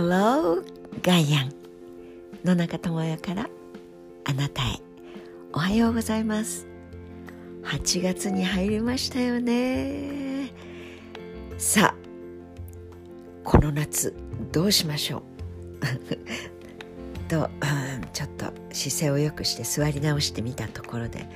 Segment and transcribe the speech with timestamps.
[0.00, 0.62] Hello
[1.02, 1.52] ガイアン
[2.44, 3.50] 野中智也から
[4.26, 4.80] あなたへ。
[5.52, 6.68] おはようございます。
[7.64, 10.52] 8月に入りましたよね。
[11.58, 11.94] さあ
[13.42, 14.14] この夏
[14.52, 15.24] どうしましょ
[17.26, 17.26] う？
[17.28, 17.50] と、うん、
[18.12, 21.26] ちょっと姿勢を良くして座り直してみたところで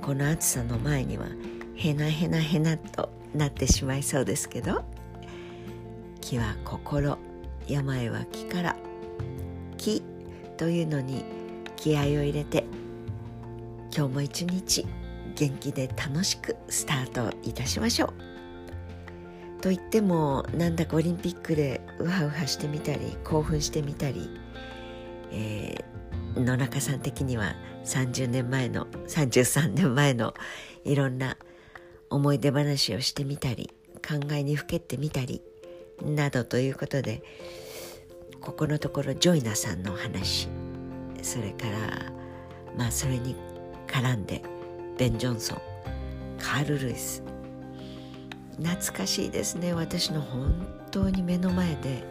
[0.00, 1.26] この暑さの前には
[1.74, 4.82] へなへなへなとなってしまいそうですけど
[6.22, 7.18] 気は心
[7.68, 8.76] 病は気から
[9.76, 10.02] 気
[10.56, 11.24] というのに
[11.76, 12.64] 気合を入れて
[13.94, 14.86] 今日も一日
[15.34, 18.32] 元気で楽しくスタートいたしましょう。
[19.62, 24.28] と言ってもなんだかオリンピックでウハウハしてみたり興奮してみたり、
[25.30, 30.34] えー、野中さん的には30年前の33年前の
[30.84, 31.36] いろんな
[32.10, 33.70] 思い出話をしてみたり
[34.06, 35.42] 考えにふけってみたり
[36.02, 37.22] などということで
[38.42, 40.48] ここのところジョイナさんの話。
[41.22, 42.12] それから
[42.76, 43.36] まあそれに
[43.86, 44.42] 絡んで
[44.98, 45.58] ベン・ジョンソン。
[46.38, 47.22] カール・ルイス。
[48.60, 49.72] 懐かしいですね。
[49.72, 52.02] 私の本当に目の前で。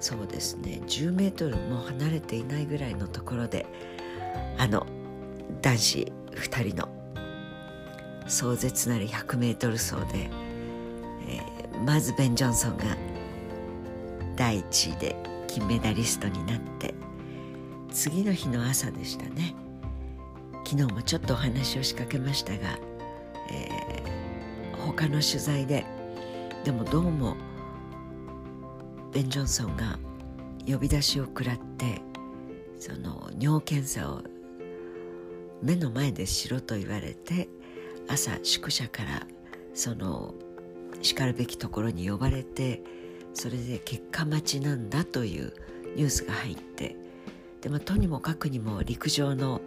[0.00, 0.82] そうですね。
[0.86, 3.64] 10メートルも離れていないぐらいのところで。
[4.58, 4.86] あの
[5.62, 6.88] 男子2人の。
[8.26, 10.30] 壮絶なる 100m 走で、
[11.28, 12.84] えー、まずベン・ジョンソンが
[14.36, 16.92] 第1位で金メダリストになって
[17.92, 19.54] 次の日の朝でしたね。
[20.64, 22.76] 昨日もちょっとお話を仕掛けましたが、
[23.52, 25.86] えー、他の取材で
[26.64, 27.36] でもどうも
[29.12, 29.96] ベン・ジョンソンが
[30.66, 32.02] 呼び出しを食らって
[32.80, 34.22] その尿検査を
[35.62, 37.48] 目の前でしろと言われて
[38.08, 39.24] 朝宿舎から
[39.72, 40.34] その
[41.00, 42.82] しかるべきところに呼ばれて
[43.34, 45.52] それで結果待ちなんだという
[45.96, 46.96] ニュースが入って
[47.60, 49.60] で、まあ、とにもかくにも陸上の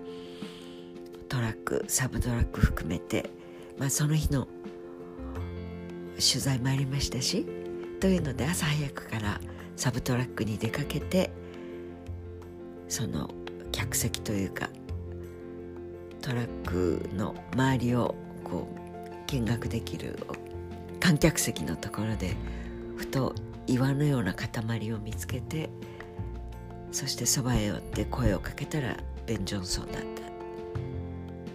[1.30, 3.30] トラックサブトラック含めて、
[3.78, 4.48] まあ、その日の
[6.16, 7.46] 取材もありましたし
[8.00, 9.42] というので朝早くから
[9.76, 11.32] サブトラックに出かけて
[12.88, 13.30] その
[13.72, 14.70] 客席というか
[16.22, 20.18] トラックの周りをこう見学できる
[21.00, 22.36] 観客席のところで
[22.96, 23.36] ふと
[23.68, 25.70] 岩のような塊を見つけて
[26.92, 30.08] そしてそばへ寄って声をかけたらベン・ジョンソンだった。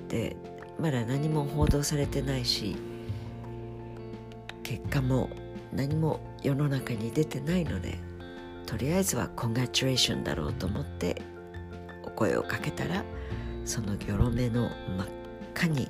[0.08, 0.36] で
[0.78, 2.76] まだ何も報道されてないし
[4.62, 5.30] 結果も
[5.72, 7.98] 何も世の中に出てないので
[8.66, 11.22] とりあえずはコングラチュレーションだろうと思って
[12.04, 13.04] お声をかけたら
[13.64, 15.08] そのギョロ目の真っ
[15.54, 15.88] 赤に。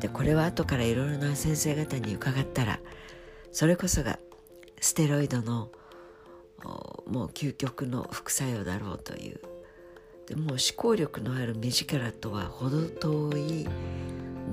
[0.00, 2.80] でこれは後からいろいろな先生方に伺ったら
[3.50, 4.18] それこそが
[4.80, 5.70] ステロイドの
[7.06, 9.40] もう究極の副作用だろうという。
[10.26, 13.68] でも思考力のある目力とは程遠い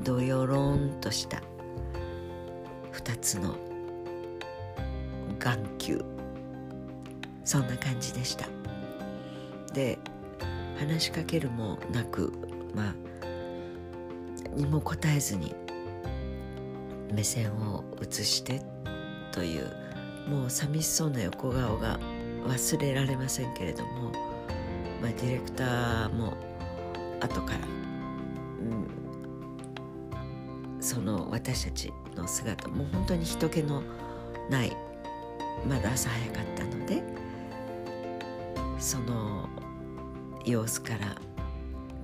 [0.03, 1.41] どよろんとした
[2.91, 3.55] 2つの
[5.39, 6.05] 眼球。
[7.43, 8.47] そんな感じでした。
[9.73, 9.97] で
[10.77, 12.31] 話しかけるもなく
[12.75, 12.95] まあ
[14.55, 15.55] にも答えずに
[17.11, 18.61] 目線を移して
[19.31, 19.82] という
[20.27, 21.99] もう寂しそうな横顔が
[22.45, 24.11] 忘れられませんけれども、
[25.01, 26.33] まあ、ディレクターも
[27.19, 27.61] 後から、う
[30.79, 33.83] ん、その私たちの姿もう本当に人気の
[34.49, 34.75] ない
[35.67, 37.03] まだ朝早かったので
[38.79, 39.47] その
[40.45, 41.15] 様子から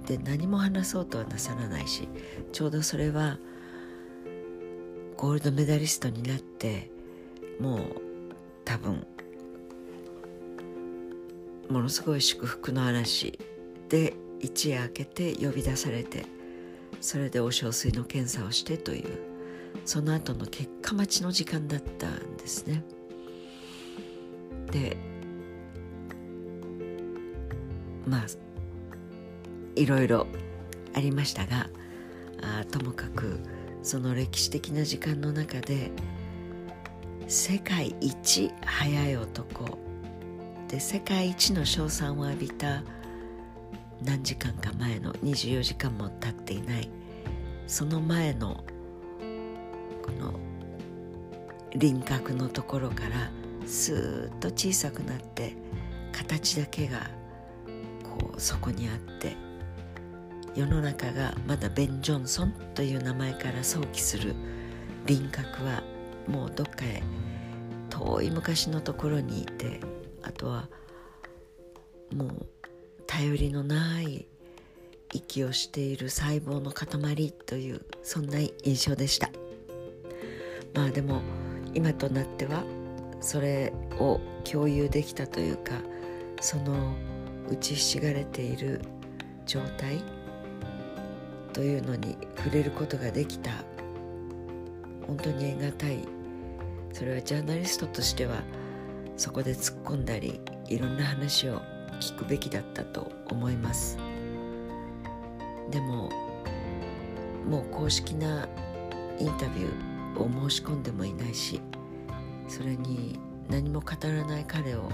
[0.06, 2.08] で何も話そうとはなさらないし
[2.52, 3.38] ちょうどそれは
[5.18, 6.90] ゴールドメダリストになって
[7.60, 8.09] もう
[8.70, 9.04] 多分
[11.72, 13.40] ものすごい祝福の嵐
[13.90, 16.28] で一夜明けて呼び出されて
[17.02, 19.18] それでお小水の検査をしてという
[19.86, 22.84] その後の結果待ちの時間だったんですね。
[24.72, 24.98] で
[28.06, 28.26] まあ
[29.76, 30.28] いろいろ
[30.94, 31.72] ありましたが
[32.44, 33.40] あともかく
[33.82, 35.92] その歴史的な時間の中で
[37.32, 39.78] 世界一早い男。
[40.68, 42.82] で世界一の称賛を浴びた
[44.04, 46.90] 何時間か前の24時間も経っていない。
[47.68, 48.64] その前の
[50.04, 50.40] この
[51.76, 53.30] 輪郭のところから
[53.68, 55.56] スーッと小さくなって
[56.12, 57.12] 形だけが
[58.04, 59.38] こうそこにあって
[60.56, 64.34] 世の中がまだベン・ジョンソンという名前から想起する
[65.06, 65.84] 輪郭は
[66.30, 67.02] もうどっかへ
[67.90, 69.80] 遠い昔のところにいて
[70.22, 70.70] あとは
[72.16, 72.46] もう
[73.08, 74.28] 頼りのない
[75.12, 79.30] 息をしている細胞の塊というそんな印象でした。
[80.76, 81.22] まあでも
[81.74, 82.64] 今となっては
[83.20, 85.74] それを共有できたというか
[86.42, 86.94] その
[87.50, 88.82] 打ちひしがれている
[89.46, 90.02] 状態
[91.54, 93.52] というのに触れることができた
[95.08, 96.19] 本当に得難い
[97.00, 98.42] それはジャーナリストとしては
[99.16, 101.62] そこで突っ込んだりいろんな話を
[102.02, 103.98] 聞くべきだったと思います。
[105.72, 106.10] でも
[107.48, 108.50] もう公式な
[109.18, 111.62] インタビューを申し込んでもいないし
[112.50, 113.18] それに
[113.48, 114.90] 何も語らない彼を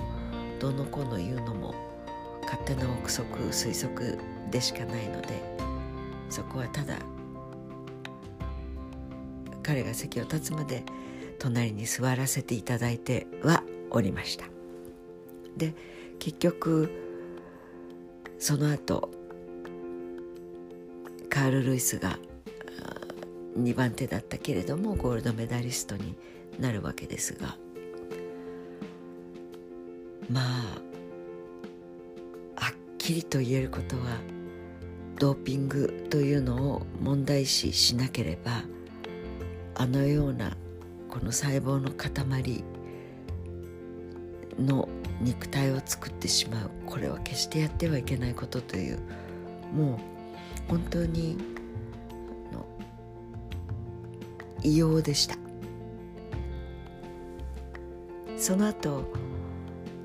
[0.59, 1.73] どうのこうの言うのも
[2.43, 4.19] 勝手な憶測推測
[4.51, 5.41] でしかないので
[6.29, 6.99] そこはただ
[9.63, 10.83] 彼が席を立つまで
[11.39, 14.45] 隣に座らせていただいてはおりました。
[15.57, 15.73] で
[16.19, 16.89] 結局
[18.39, 19.09] その後
[21.29, 22.17] カール・ルイスが
[23.57, 26.15] 2番手だったけれどもゴールドメダリストに
[26.59, 27.57] なるわけですが
[30.29, 30.43] まあ
[32.61, 34.19] はっきりと言えることは
[35.19, 38.63] ドーピングというのを問題視しなければ
[39.75, 40.57] あのような
[41.15, 42.61] この細胞の塊
[44.59, 44.89] の
[45.21, 46.71] 肉体を作ってしまう。
[46.85, 48.99] これは決してやってはいけないことという
[49.73, 51.37] もう本当に
[52.51, 52.65] の
[54.61, 55.37] 異様でした。
[58.35, 59.05] その後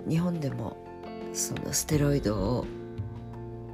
[0.08, 0.76] 日本でも
[1.32, 2.66] そのステロイドを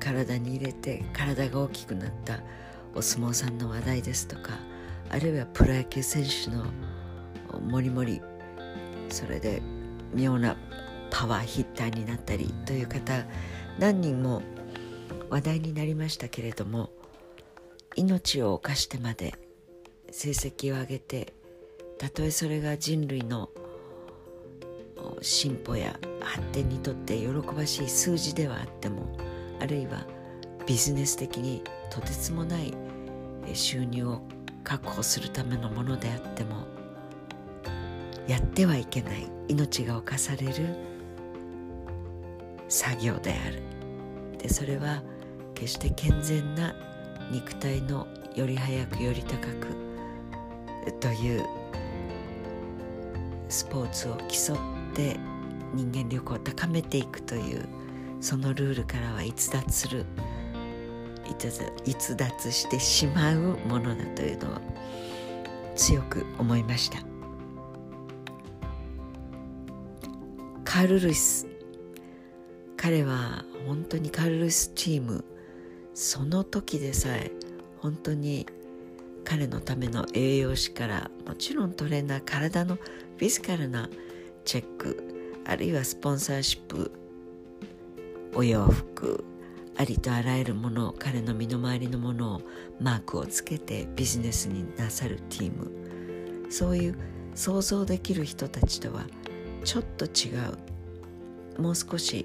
[0.00, 2.40] 体に入れて体が大きくなった
[2.94, 4.58] お相撲さんの話題ですとか
[5.10, 6.64] あるいはプロ野球選手の
[7.66, 8.20] もりもり
[9.08, 9.62] それで
[10.14, 10.56] 妙な
[11.10, 13.24] パワーヒッターになったりという方
[13.78, 14.42] 何人も
[15.30, 16.90] 話題になりましたけれども
[17.96, 19.34] 命を犯してまで
[20.10, 21.34] 成績を上げて
[21.98, 23.50] たとえそれが人類の
[25.22, 29.16] 進歩や発展にとって喜ばしい数字ではあっても
[29.60, 30.04] あるいは
[30.66, 32.74] ビジネス的にとてつもない
[33.54, 34.20] 収入を
[34.64, 36.75] 確保するためのものであっても
[38.28, 40.76] やってはいけない命が侵される
[42.69, 43.62] 作業である。
[44.38, 45.02] でそれは
[45.55, 46.75] 決して健全な
[47.31, 51.44] 肉体のより早くより高くという
[53.49, 54.56] スポーツを競っ
[54.94, 55.17] て
[55.75, 57.67] 人間力を高めていくという
[58.20, 60.05] そのルールからは逸脱する。
[61.84, 64.61] 逸脱してしまうものだというのを
[65.75, 67.15] 強く思いました。
[70.76, 71.46] カール・ルイス
[72.76, 75.25] 彼は本当にカール・ルイスチーム。
[75.94, 77.32] その時でさえ
[77.78, 78.46] 本当に
[79.25, 83.88] 彼のための栄養士からもちろんトレーナー体のフィジカルな
[84.44, 85.43] チェック。
[85.46, 86.93] あるいはスポンサーシップ
[88.34, 89.25] お洋服
[89.78, 92.43] ありとあらゆるものを彼の身の回りのものを
[92.82, 96.50] マークをつけてビジネスになさるティーム。
[96.52, 96.99] そういう
[97.34, 99.06] 想像できる人たちとは
[99.66, 100.30] ちょっと違
[101.58, 102.25] うもう少し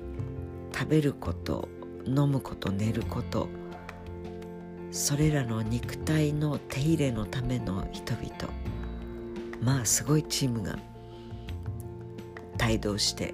[0.72, 1.68] 食べること
[2.06, 3.50] 飲むこと寝ること
[4.92, 8.32] それらの肉体の手入れのための人々
[9.60, 10.78] まあすごいチームが
[12.64, 13.34] 帯同して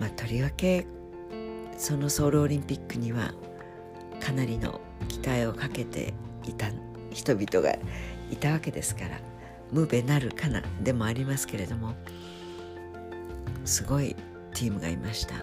[0.00, 0.86] まあとりわけ
[1.76, 3.34] そのソウルオリンピックには
[4.20, 6.14] かなりの期待をかけて
[6.44, 6.70] いた
[7.10, 7.76] 人々が
[8.30, 9.20] いたわけですから
[9.70, 11.94] ムーベなるかなでもありますけれども。
[13.68, 14.16] すごい
[14.54, 15.34] チームがいました。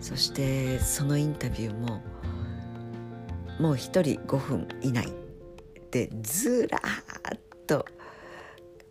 [0.00, 2.02] そしてそのインタビューも
[3.60, 5.12] もう一人5分以内
[5.90, 7.84] でずらーっと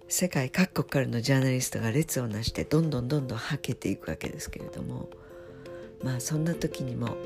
[0.07, 5.09] 世界各国からのジャーナリストが列をなしてどんどんどんどんはけていくわけですけれども
[6.03, 7.17] まあそんな時にも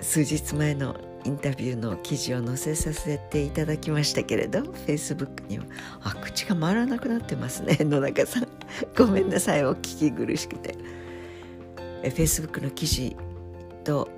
[0.00, 5.64] 数日前のインタビューの記事を載せさせていただきましたけれどフェイスブックには
[6.02, 8.48] 「あ口が回らなくなってますね野中さん。
[8.96, 10.74] ごめんなさいお聞き苦しくて」
[12.02, 13.16] フェイスブックの記事
[13.82, 14.08] と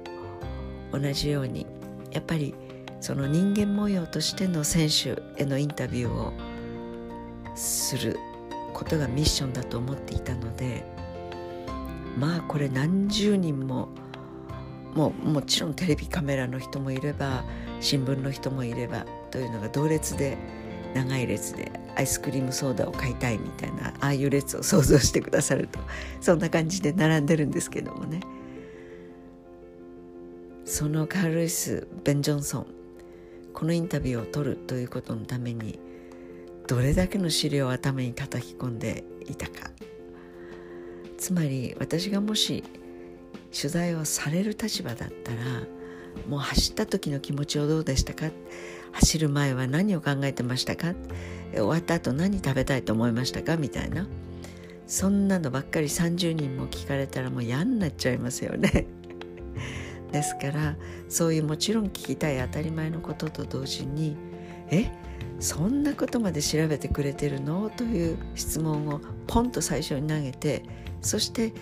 [0.92, 1.66] 同じように
[2.12, 2.54] やっぱり
[3.00, 6.32] その人間模様としての選手へのインタビューを
[7.54, 8.18] する
[8.74, 10.84] ことがミッションだと思っていたので
[12.18, 13.88] まあこれ何十人も
[14.94, 17.44] もうもちろんテレビカメラの人もいれば
[17.80, 20.36] 新聞の人もいればというのが同列で
[20.94, 25.78] 長い列でアイスクリームソーダを買いたいみたいなああいう列を想像してくださると
[26.20, 28.20] そんな感じで並んでるんですけどもね。
[30.64, 32.66] そのカール・ルイス・ベン・ジョンソン
[33.54, 35.80] このインタビューを取るということのために
[36.66, 39.70] どれだけの資料を頭に叩き込んでいたか。
[41.16, 42.62] つまり私がもし
[43.52, 45.38] 取材をされる立場だったら
[46.28, 48.30] もう走った時の気持ちはどうでしたか？
[48.92, 50.94] 走る前は何を考えてましたか？
[51.52, 53.56] 終わった後何食べたいと思いましたか？
[53.56, 54.06] みたいな。
[54.86, 58.86] そんなのばっかり30人も聞かれたらもう嫌になっちゃいますよね。
[60.12, 60.76] ですから
[61.10, 64.16] そういうもちろん聞きたい当たり前のことと同時に
[64.72, 64.90] 「え？
[65.40, 70.62] そんなことまで調べてくれてるの?」という質問をポンと最初に投げて
[71.02, 71.52] そして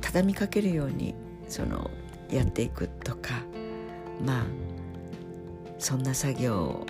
[0.00, 1.14] 畳みかけるように
[1.50, 1.90] その
[2.30, 3.42] やっていくとか
[4.24, 4.44] まあ
[5.78, 6.86] そんな作業を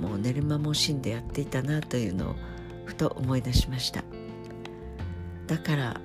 [0.00, 2.34] もう寝る間も惜しんでやっていたなというのを
[2.84, 4.02] ふと思い出しました。
[5.46, 6.00] だから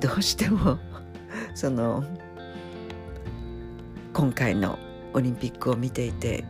[0.00, 0.78] どうしても
[1.54, 2.04] その
[4.12, 4.78] 今回の
[5.12, 6.44] オリンピックを見ていて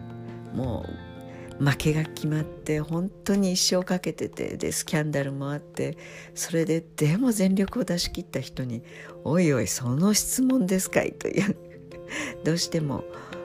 [0.55, 1.14] もう
[1.59, 5.97] 負けが決まって本当に一生かけててでスキャンダルもあって
[6.35, 8.83] それででも全力を出し切った人に
[9.25, 11.57] 「おいおいその質問ですかい」という。
[12.45, 13.05] どうしても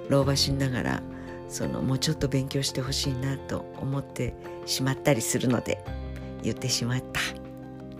[0.10, 1.04] 老婆しながら
[1.48, 4.34] そのもうちょっと勉強してほしいなと思って
[4.66, 5.84] しまったりするので
[6.44, 7.22] 言ってしまった。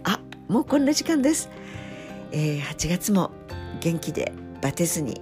[0.04, 1.50] あもうこんな時間です、
[2.32, 3.32] えー、8月も
[3.80, 5.22] 元気でバテずに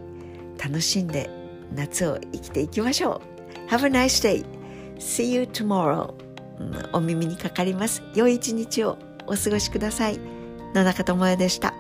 [0.57, 1.29] 楽しんで
[1.73, 3.21] 夏を生きていきましょ
[3.67, 3.69] う。
[3.69, 4.56] Have a nice day.
[4.99, 6.13] See you tomorrow、
[6.59, 8.01] うん、お耳にかかります。
[8.15, 10.19] 良い一日をお過ごしください。
[10.73, 11.73] 野中智也でした。